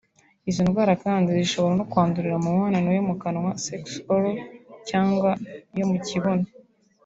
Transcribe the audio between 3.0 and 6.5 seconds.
mu kanwa (sexe oral) cyangwa yo mu kibuno